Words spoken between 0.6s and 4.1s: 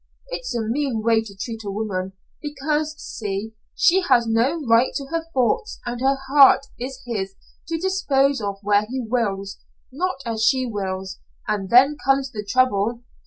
mean way to treat a woman because see? She